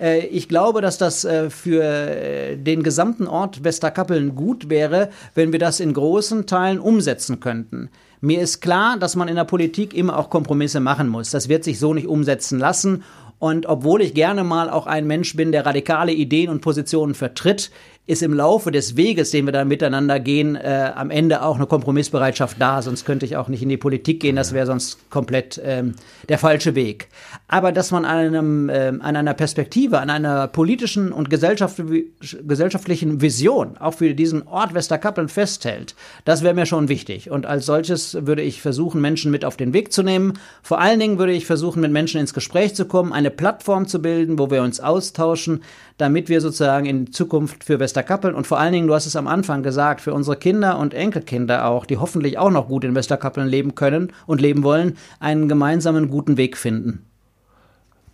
[0.00, 5.52] Äh, ich glaube, dass das äh, für äh, den gesamten Ort Westerkappeln gut wäre, wenn
[5.52, 7.90] wir das in großen Teilen umsetzen könnten.
[8.20, 11.30] Mir ist klar, dass man in der Politik immer auch Kompromisse machen muss.
[11.30, 13.04] Das wird sich so nicht umsetzen lassen.
[13.38, 17.70] Und obwohl ich gerne mal auch ein Mensch bin, der radikale Ideen und Positionen vertritt,
[18.06, 21.66] ist im Laufe des Weges, den wir da miteinander gehen, äh, am Ende auch eine
[21.66, 22.80] Kompromissbereitschaft da.
[22.80, 24.36] Sonst könnte ich auch nicht in die Politik gehen.
[24.36, 25.94] Das wäre sonst komplett ähm,
[26.28, 27.08] der falsche Weg.
[27.48, 31.82] Aber dass man an, einem, äh, an einer Perspektive, an einer politischen und gesellschaft,
[32.46, 37.30] gesellschaftlichen Vision auch für diesen Ort Westerkappeln festhält, das wäre mir schon wichtig.
[37.32, 40.34] Und als solches würde ich versuchen, Menschen mit auf den Weg zu nehmen.
[40.62, 44.00] Vor allen Dingen würde ich versuchen, mit Menschen ins Gespräch zu kommen, eine Plattform zu
[44.00, 45.64] bilden, wo wir uns austauschen,
[45.98, 47.95] damit wir sozusagen in Zukunft für Westerkappeln
[48.34, 51.66] und vor allen Dingen, du hast es am Anfang gesagt, für unsere Kinder und Enkelkinder
[51.66, 56.08] auch, die hoffentlich auch noch gut in Westerkappeln leben können und leben wollen, einen gemeinsamen
[56.08, 57.06] guten Weg finden.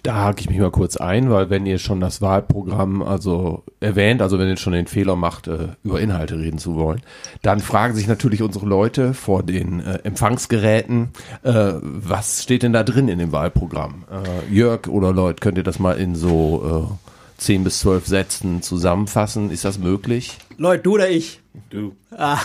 [0.03, 4.21] Da hake ich mich mal kurz ein, weil wenn ihr schon das Wahlprogramm also erwähnt,
[4.21, 7.03] also wenn ihr schon den Fehler macht, äh, über Inhalte reden zu wollen,
[7.43, 11.11] dann fragen sich natürlich unsere Leute vor den äh, Empfangsgeräten,
[11.45, 14.05] äh, was steht denn da drin in dem Wahlprogramm?
[14.51, 16.99] Jörg oder Leute, könnt ihr das mal in so
[17.43, 19.51] 10 bis 12 Sätzen zusammenfassen.
[19.51, 20.39] Ist das möglich?
[20.63, 21.41] Leute, du oder ich?
[21.69, 21.95] Du.
[22.17, 22.39] Ah,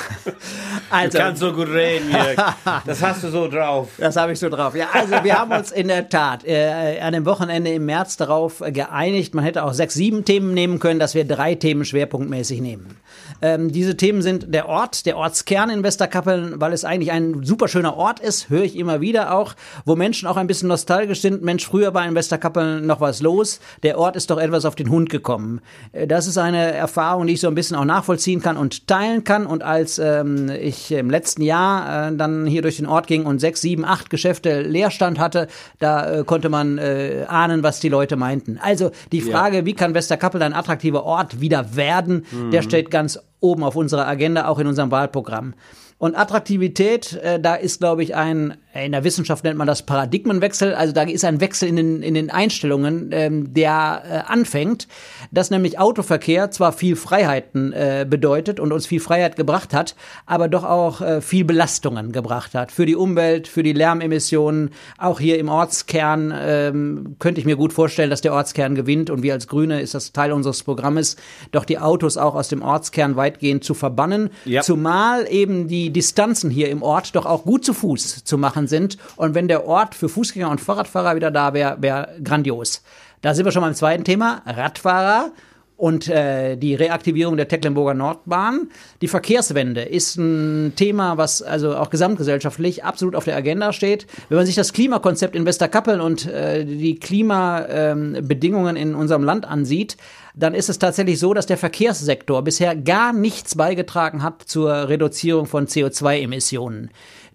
[0.89, 2.35] also, Du kannst so gut reden, Jörg.
[2.85, 3.89] Das hast du so drauf.
[3.97, 4.75] Das habe ich so drauf.
[4.75, 8.61] Ja, also wir haben uns in der Tat äh, an dem Wochenende im März darauf
[8.65, 12.97] geeinigt, man hätte auch sechs, sieben Themen nehmen können, dass wir drei Themen schwerpunktmäßig nehmen.
[13.41, 17.67] Ähm, diese Themen sind der Ort, der Ortskern in Westerkappeln, weil es eigentlich ein super
[17.69, 19.53] schöner Ort ist, höre ich immer wieder auch,
[19.85, 21.43] wo Menschen auch ein bisschen nostalgisch sind.
[21.43, 23.59] Mensch, früher war in Westerkappeln noch was los.
[23.83, 25.61] Der Ort ist doch etwas auf den Hund gekommen.
[25.93, 28.06] Äh, Das ist eine Erfahrung, die ich so ein bisschen auch nachvollziehen
[28.41, 29.45] kann und teilen kann.
[29.45, 33.39] Und als ähm, ich im letzten Jahr äh, dann hier durch den Ort ging und
[33.39, 35.47] sechs, sieben, acht Geschäfte Leerstand hatte,
[35.79, 38.59] da äh, konnte man äh, ahnen, was die Leute meinten.
[38.61, 43.63] Also die Frage, wie kann Westerkappeln ein attraktiver Ort wieder werden, der steht ganz oben
[43.63, 45.53] auf unserer Agenda, auch in unserem Wahlprogramm.
[45.99, 50.73] Und Attraktivität, äh, da ist, glaube ich, ein, in der Wissenschaft nennt man das Paradigmenwechsel,
[50.73, 54.87] also da ist ein Wechsel in den, in den Einstellungen, ähm, der äh, anfängt,
[55.31, 60.47] dass nämlich Autoverkehr zwar viel Freiheiten äh, bedeutet und uns viel Freiheit gebracht hat, aber
[60.47, 62.71] doch auch äh, viel Belastungen gebracht hat.
[62.71, 67.73] Für die Umwelt, für die Lärmemissionen, auch hier im Ortskern ähm, könnte ich mir gut
[67.73, 71.15] vorstellen, dass der Ortskern gewinnt und wir als Grüne ist das Teil unseres Programmes,
[71.51, 74.61] doch die Autos auch aus dem Ortskern weitgehend zu verbannen, Ja.
[74.61, 78.97] zumal eben die Distanzen hier im Ort doch auch gut zu Fuß zu machen sind
[79.15, 82.83] und wenn der Ort für Fußgänger und Fahrradfahrer wieder da wäre, wäre grandios.
[83.21, 85.31] Da sind wir schon beim zweiten Thema, Radfahrer
[85.77, 88.69] und äh, die Reaktivierung der Tecklenburger Nordbahn.
[89.01, 94.07] Die Verkehrswende ist ein Thema, was also auch gesamtgesellschaftlich absolut auf der Agenda steht.
[94.27, 99.97] Wenn man sich das Klimakonzept in Westerkappeln und äh, die Klimabedingungen in unserem Land ansieht,
[100.35, 105.45] dann ist es tatsächlich so, dass der Verkehrssektor bisher gar nichts beigetragen hat zur Reduzierung
[105.45, 106.89] von CO2-Emissionen.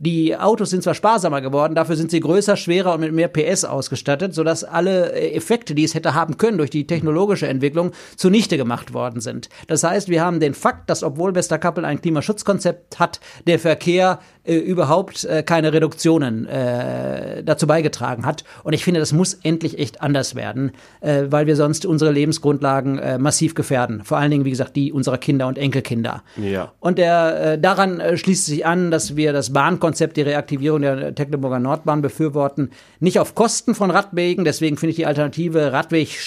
[0.05, 3.65] Die Autos sind zwar sparsamer geworden, dafür sind sie größer, schwerer und mit mehr PS
[3.65, 8.57] ausgestattet, sodass alle äh, Effekte, die es hätte haben können durch die technologische Entwicklung, zunichte
[8.57, 9.49] gemacht worden sind.
[9.69, 14.57] Das heißt, wir haben den Fakt, dass obwohl Westerkappel ein Klimaschutzkonzept hat, der Verkehr äh,
[14.57, 18.45] überhaupt äh, keine Reduktionen äh, dazu beigetragen hat.
[18.65, 22.99] Und ich finde, das muss endlich echt anders werden, äh, weil wir sonst unsere Lebensgrundlagen
[22.99, 24.03] äh, massiv gefährden.
[24.05, 26.23] Vor allen Dingen, wie gesagt, die unserer Kinder und Enkelkinder.
[26.37, 26.73] Ja.
[26.81, 31.15] Und der, äh, daran äh, schließt sich an, dass wir das Bahnkonzept, die Reaktivierung der
[31.15, 34.45] Tecklenburger Nordbahn befürworten, nicht auf Kosten von Radwegen.
[34.45, 36.19] Deswegen finde ich die Alternative Radweg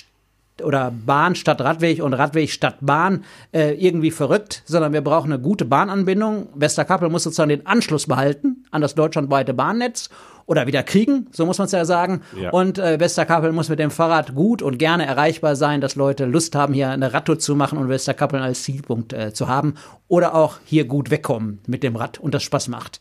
[0.63, 5.41] oder Bahn statt Radweg und Radweg statt Bahn äh, irgendwie verrückt, sondern wir brauchen eine
[5.41, 6.48] gute Bahnanbindung.
[6.56, 10.10] Westerkappel muss sozusagen den Anschluss behalten an das deutschlandweite Bahnnetz
[10.46, 12.22] oder wieder kriegen, so muss man es ja sagen.
[12.39, 12.52] Ja.
[12.52, 16.56] Und äh, Westerkappel muss mit dem Fahrrad gut und gerne erreichbar sein, dass Leute Lust
[16.56, 19.76] haben, hier eine Radtour zu machen und Westerkappeln als Zielpunkt äh, zu haben
[20.08, 23.00] oder auch hier gut wegkommen mit dem Rad und das Spaß macht.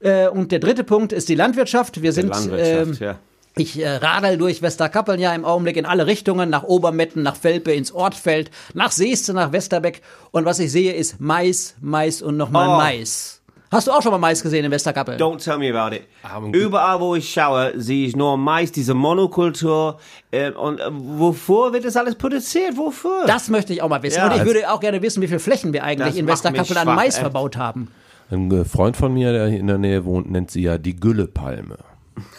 [0.00, 2.02] Äh, und der dritte Punkt ist die Landwirtschaft.
[2.02, 3.18] Wir sind Landwirtschaft, ähm, ja.
[3.56, 7.72] Ich äh, radel durch Westerkappeln ja im Augenblick in alle Richtungen, nach Obermetten, nach Velpe,
[7.72, 10.00] ins Ortfeld, nach Seeste, nach Westerbeck.
[10.30, 12.76] Und was ich sehe, ist Mais, Mais und nochmal Oh.
[12.78, 13.38] Mais.
[13.70, 15.18] Hast du auch schon mal Mais gesehen in Westerkappeln?
[15.18, 16.02] Don't tell me about it.
[16.42, 16.54] Gut.
[16.54, 19.98] Überall, wo ich schaue, sehe ich nur Mais, diese Monokultur.
[20.30, 22.76] Äh, und äh, wofür wird das alles produziert?
[22.76, 23.24] Wofür?
[23.26, 24.18] Das möchte ich auch mal wissen.
[24.18, 24.30] Ja.
[24.30, 27.14] und ich würde auch gerne wissen, wie viele Flächen wir eigentlich in Westerkappeln an Mais
[27.14, 27.18] echt.
[27.22, 27.88] verbaut haben.
[28.30, 30.96] Ein äh, Freund von mir, der hier in der Nähe wohnt, nennt sie ja die
[30.96, 31.76] Güllepalme.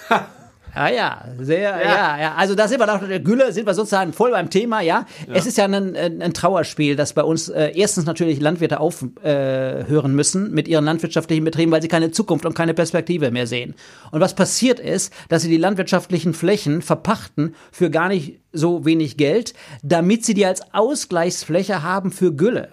[0.76, 2.20] Ja, ja, sehr, ja, ja.
[2.20, 2.36] ja.
[2.36, 5.06] Also da sind wir nach der Gülle, sind wir sozusagen voll beim Thema, ja.
[5.28, 5.34] ja.
[5.34, 10.16] Es ist ja ein, ein Trauerspiel, dass bei uns äh, erstens natürlich Landwirte aufhören äh,
[10.16, 13.76] müssen mit ihren landwirtschaftlichen Betrieben, weil sie keine Zukunft und keine Perspektive mehr sehen.
[14.12, 19.18] Und was passiert ist, dass sie die landwirtschaftlichen Flächen verpachten für gar nicht so wenig
[19.18, 22.70] Geld, damit sie die als Ausgleichsfläche haben für Gülle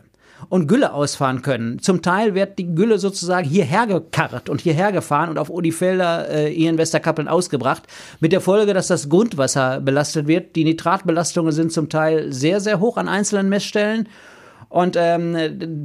[0.48, 1.78] und Gülle ausfahren können.
[1.80, 6.50] Zum Teil wird die Gülle sozusagen hierher gekarrt und hierher gefahren und auf Odifelder äh,
[6.50, 7.84] hier in Westerkappeln ausgebracht,
[8.20, 10.56] mit der Folge, dass das Grundwasser belastet wird.
[10.56, 14.08] Die Nitratbelastungen sind zum Teil sehr, sehr hoch an einzelnen Messstellen.
[14.70, 15.36] Und ähm,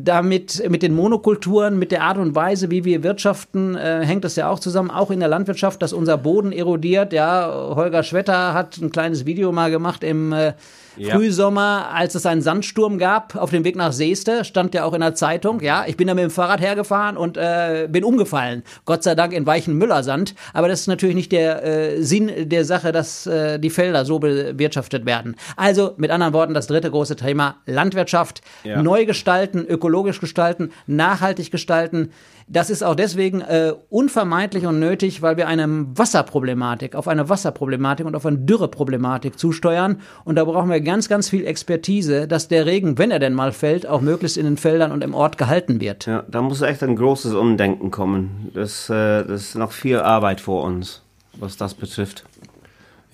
[0.03, 4.35] damit mit den Monokulturen, mit der Art und Weise, wie wir wirtschaften, äh, hängt das
[4.35, 7.11] ja auch zusammen, auch in der Landwirtschaft, dass unser Boden erodiert.
[7.11, 10.53] Ja, Holger Schwetter hat ein kleines Video mal gemacht im äh,
[10.97, 11.15] ja.
[11.15, 15.01] Frühsommer, als es einen Sandsturm gab auf dem Weg nach Seeste, stand ja auch in
[15.01, 18.63] der Zeitung, ja, ich bin da mit dem Fahrrad hergefahren und äh, bin umgefallen.
[18.85, 20.35] Gott sei Dank in weichen Müllersand.
[20.53, 24.19] Aber das ist natürlich nicht der äh, Sinn der Sache, dass äh, die Felder so
[24.19, 25.35] bewirtschaftet werden.
[25.55, 28.41] Also mit anderen Worten, das dritte große Thema Landwirtschaft.
[28.63, 28.74] Ja.
[28.81, 32.11] Neu gestalten, ökologisch gestalten, nachhaltig gestalten.
[32.47, 38.05] Das ist auch deswegen äh, unvermeidlich und nötig, weil wir eine Wasserproblematik, auf eine Wasserproblematik
[38.05, 40.01] und auf eine Dürreproblematik zusteuern.
[40.25, 43.51] Und da brauchen wir ganz, ganz viel Expertise, dass der Regen, wenn er denn mal
[43.51, 46.05] fällt, auch möglichst in den Feldern und im Ort gehalten wird.
[46.05, 48.51] Ja, da muss echt ein großes Umdenken kommen.
[48.53, 51.01] Das, äh, das ist noch viel Arbeit vor uns,
[51.39, 52.25] was das betrifft.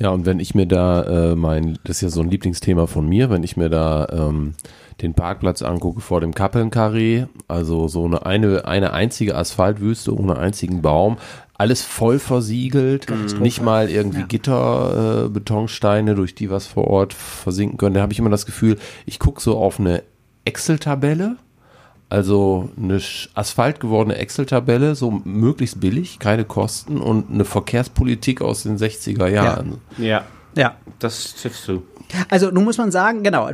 [0.02, 3.08] Ja, und wenn ich mir da äh, mein, das ist ja so ein Lieblingsthema von
[3.08, 4.56] mir, wenn ich mir da ähm,
[5.02, 10.82] den Parkplatz angucke vor dem Kappelnkarree, also so eine, eine, eine einzige Asphaltwüste ohne einzigen
[10.82, 11.18] Baum,
[11.62, 13.40] alles voll versiegelt, mhm.
[13.40, 14.26] nicht mal irgendwie ja.
[14.26, 17.96] Gitter, äh, Betonsteine, durch die was vor Ort versinken können.
[17.96, 20.04] Da habe ich immer das Gefühl, ich gucke so auf eine
[20.46, 21.36] Excel-Tabelle,
[22.10, 23.00] also eine
[23.36, 29.82] Asphalt gewordene Excel-Tabelle, so möglichst billig, keine Kosten und eine Verkehrspolitik aus den 60er Jahren.
[29.98, 30.24] Ja, ja.
[30.56, 30.76] Ja.
[31.00, 31.84] das triffst du.
[32.30, 33.50] Also nun muss man sagen, genau,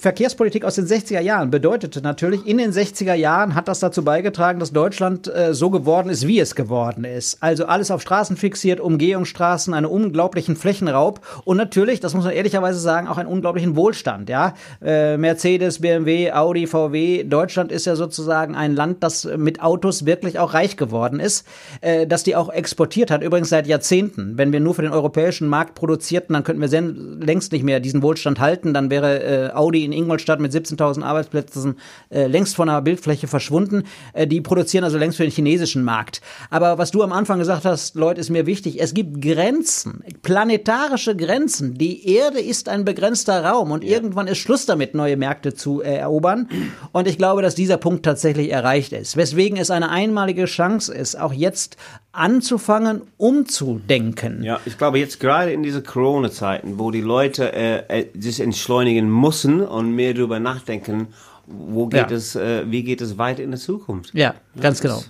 [0.00, 4.60] Verkehrspolitik aus den 60er Jahren bedeutete natürlich, in den 60er Jahren hat das dazu beigetragen,
[4.60, 7.42] dass Deutschland äh, so geworden ist, wie es geworden ist.
[7.42, 12.78] Also alles auf Straßen fixiert, Umgehungsstraßen, einen unglaublichen Flächenraub und natürlich, das muss man ehrlicherweise
[12.78, 14.54] sagen, auch einen unglaublichen Wohlstand, ja.
[14.82, 20.38] Äh, Mercedes, BMW, Audi, VW, Deutschland ist ja sozusagen ein Land, das mit Autos wirklich
[20.38, 21.46] auch reich geworden ist,
[21.80, 24.38] äh, dass die auch exportiert hat, übrigens seit Jahrzehnten.
[24.38, 28.02] Wenn wir nur für den europäischen Markt produzierten, dann könnten wir längst nicht mehr diesen
[28.02, 31.78] Wohlstand halten, dann wäre äh, Audi in Ingolstadt mit 17.000 Arbeitsplätzen
[32.10, 33.84] äh, längst von der Bildfläche verschwunden.
[34.12, 36.20] Äh, die produzieren also längst für den chinesischen Markt.
[36.50, 38.80] Aber was du am Anfang gesagt hast, Leute, ist mir wichtig.
[38.80, 41.74] Es gibt Grenzen, planetarische Grenzen.
[41.74, 43.90] Die Erde ist ein begrenzter Raum und ja.
[43.90, 46.48] irgendwann ist Schluss damit, neue Märkte zu äh, erobern.
[46.92, 49.16] Und ich glaube, dass dieser Punkt tatsächlich erreicht ist.
[49.16, 51.76] Weswegen es eine einmalige Chance ist, auch jetzt
[52.12, 54.42] anzufangen, umzudenken.
[54.42, 59.08] Ja, ich glaube jetzt gerade in diese Corona-Zeiten, wo die Leute äh, äh, sich entschleunigen
[59.10, 61.08] müssen und mehr darüber nachdenken,
[61.46, 62.16] wo geht ja.
[62.16, 64.14] es, äh, wie geht es weiter in der Zukunft.
[64.14, 65.02] Ja, ganz genau.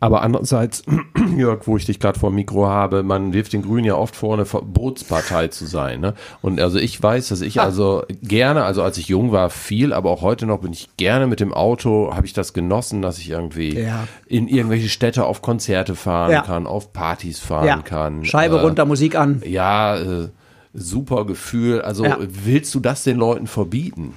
[0.00, 0.84] Aber andererseits,
[1.36, 4.14] Jörg, wo ich dich gerade vor dem Mikro habe, man wirft den Grünen ja oft
[4.14, 6.00] vor, eine Verbotspartei zu sein.
[6.00, 6.14] Ne?
[6.40, 10.10] Und also ich weiß, dass ich also gerne, also als ich jung war, viel, aber
[10.10, 13.30] auch heute noch bin ich gerne mit dem Auto, habe ich das genossen, dass ich
[13.30, 14.06] irgendwie ja.
[14.26, 16.42] in irgendwelche Städte auf Konzerte fahren ja.
[16.42, 17.82] kann, auf Partys fahren ja.
[17.82, 18.24] kann.
[18.24, 19.42] Scheibe äh, runter, Musik an.
[19.44, 20.28] Ja, äh,
[20.72, 21.80] super Gefühl.
[21.82, 24.14] Also willst du das den Leuten verbieten?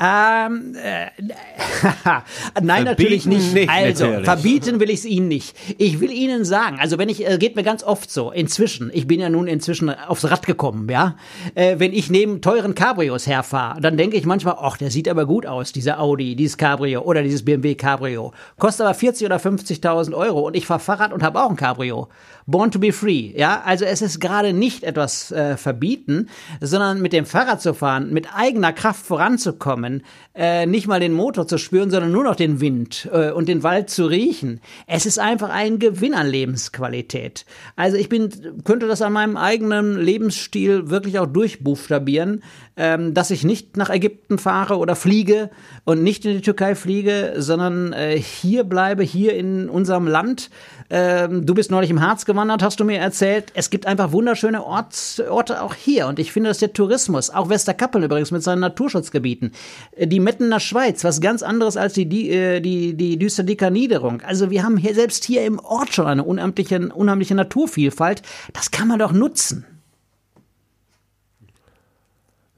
[0.00, 1.06] Ähm, äh,
[2.62, 3.54] nein, natürlich nicht.
[3.54, 4.24] nicht also, natürlich.
[4.24, 5.56] verbieten will ich es Ihnen nicht.
[5.78, 9.06] Ich will Ihnen sagen, also wenn ich, äh, geht mir ganz oft so, inzwischen, ich
[9.06, 11.16] bin ja nun inzwischen aufs Rad gekommen, ja,
[11.54, 15.26] äh, wenn ich neben teuren Cabrios herfahre, dann denke ich manchmal, ach, der sieht aber
[15.26, 18.32] gut aus, dieser Audi, dieses Cabrio oder dieses BMW Cabrio.
[18.58, 22.08] Kostet aber 40 oder 50.000 Euro und ich fahre Fahrrad und habe auch ein Cabrio.
[22.46, 26.28] Born to be free, ja, also es ist gerade nicht etwas äh, verbieten,
[26.60, 29.85] sondern mit dem Fahrrad zu fahren, mit eigener Kraft voranzukommen,
[30.34, 33.62] äh, nicht mal den Motor zu spüren, sondern nur noch den Wind äh, und den
[33.62, 34.60] Wald zu riechen.
[34.86, 37.46] Es ist einfach ein Gewinn an Lebensqualität.
[37.76, 38.30] Also ich bin,
[38.64, 42.42] könnte das an meinem eigenen Lebensstil wirklich auch durchbuchstabieren,
[42.76, 45.50] ähm, dass ich nicht nach Ägypten fahre oder fliege
[45.84, 50.50] und nicht in die Türkei fliege, sondern äh, hier bleibe, hier in unserem Land
[50.90, 53.52] ähm, du bist neulich im Harz gewandert, hast du mir erzählt.
[53.54, 56.06] Es gibt einfach wunderschöne Orts, Orte auch hier.
[56.06, 59.52] Und ich finde, dass der Tourismus, auch Westerkappeln übrigens mit seinen Naturschutzgebieten,
[59.92, 64.20] äh, die Mettener Schweiz, was ganz anderes als die, die, äh, die, die Düsterdicker Niederung.
[64.22, 68.22] Also wir haben hier selbst hier im Ort schon eine unheimliche, unheimliche Naturvielfalt.
[68.52, 69.64] Das kann man doch nutzen.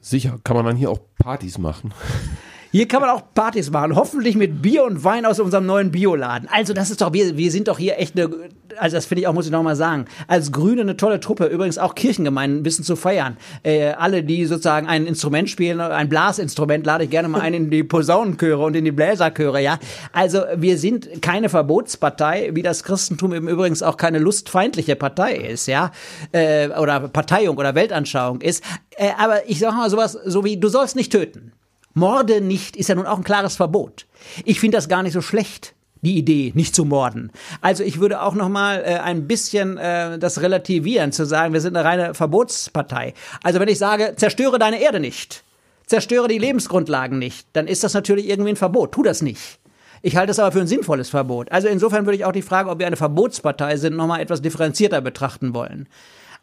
[0.01, 1.93] Sicher, kann man dann hier auch Partys machen.
[2.71, 6.51] Hier kann man auch Partys machen, hoffentlich mit Bier und Wein aus unserem neuen Bioladen.
[6.53, 8.29] Also das ist doch, wir, wir sind doch hier echt eine,
[8.77, 11.47] also das finde ich auch, muss ich noch mal sagen, als Grüne eine tolle Truppe,
[11.47, 13.39] übrigens auch Kirchengemeinden ein bisschen zu feiern.
[13.63, 17.71] Äh, alle, die sozusagen ein Instrument spielen, ein Blasinstrument, lade ich gerne mal ein in
[17.71, 19.79] die Posaunenchöre und in die Bläserchöre, ja.
[20.13, 25.69] Also wir sind keine Verbotspartei, wie das Christentum eben übrigens auch keine lustfeindliche Partei ist,
[25.69, 25.91] ja,
[26.33, 28.63] äh, oder Parteiung oder Weltanschauung ist.
[28.97, 31.53] Äh, aber ich sag mal sowas, so wie, du sollst nicht töten.
[31.99, 34.07] Morde nicht ist ja nun auch ein klares Verbot.
[34.45, 37.33] Ich finde das gar nicht so schlecht die Idee, nicht zu morden.
[37.61, 41.61] Also ich würde auch noch mal äh, ein bisschen äh, das relativieren, zu sagen, wir
[41.61, 43.15] sind eine reine Verbotspartei.
[43.43, 45.43] Also wenn ich sage, zerstöre deine Erde nicht,
[45.87, 48.93] zerstöre die Lebensgrundlagen nicht, dann ist das natürlich irgendwie ein Verbot.
[48.93, 49.59] Tu das nicht.
[50.01, 51.51] Ich halte es aber für ein sinnvolles Verbot.
[51.51, 54.41] Also insofern würde ich auch die Frage, ob wir eine Verbotspartei sind, noch mal etwas
[54.41, 55.89] differenzierter betrachten wollen.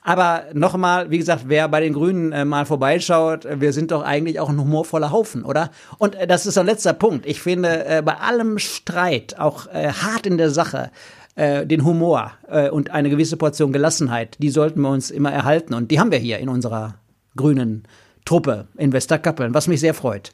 [0.08, 4.40] Aber nochmal, wie gesagt, wer bei den Grünen äh, mal vorbeischaut, wir sind doch eigentlich
[4.40, 5.72] auch ein humorvoller Haufen, oder?
[5.98, 7.26] Und äh, das ist ein letzter Punkt.
[7.26, 10.92] Ich finde, äh, bei allem Streit, auch äh, hart in der Sache,
[11.34, 15.74] äh, den Humor äh, und eine gewisse Portion Gelassenheit, die sollten wir uns immer erhalten.
[15.74, 17.00] Und die haben wir hier in unserer
[17.36, 17.88] grünen
[18.26, 20.34] Truppe in Westerkappeln, was mich sehr freut.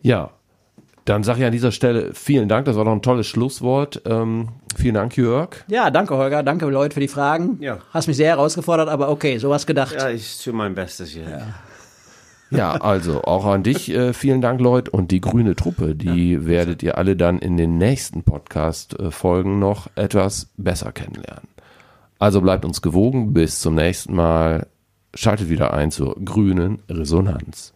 [0.00, 0.30] Ja,
[1.04, 2.66] dann sage ich an dieser Stelle vielen Dank.
[2.66, 4.02] Das war doch ein tolles Schlusswort.
[4.04, 5.64] Ähm, vielen Dank, Jörg.
[5.68, 6.42] Ja, danke, Holger.
[6.42, 7.58] Danke, Leute, für die Fragen.
[7.60, 7.78] Ja.
[7.90, 9.94] Hast mich sehr herausgefordert, aber okay, sowas gedacht.
[9.98, 11.28] Ja, ich tue mein Bestes hier.
[11.28, 11.46] Ja.
[12.50, 14.90] Ja, also auch an dich äh, vielen Dank, Leute.
[14.90, 16.46] Und die grüne Truppe, die ja.
[16.46, 21.48] werdet ihr alle dann in den nächsten Podcast-Folgen noch etwas besser kennenlernen.
[22.18, 23.32] Also bleibt uns gewogen.
[23.32, 24.66] Bis zum nächsten Mal.
[25.14, 27.74] Schaltet wieder ein zur grünen Resonanz.